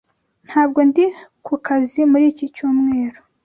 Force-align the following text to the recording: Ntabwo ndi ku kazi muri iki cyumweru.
Ntabwo 0.47 0.79
ndi 0.89 1.05
ku 1.45 1.53
kazi 1.65 2.01
muri 2.11 2.25
iki 2.31 2.45
cyumweru. 2.55 3.19